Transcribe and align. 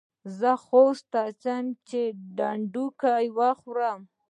زه 0.39 0.51
خوست 0.65 1.05
ته 1.13 1.23
ځم 1.43 1.65
چي 1.87 2.03
ډنډکۍ 2.37 3.25
وخورم. 3.37 3.99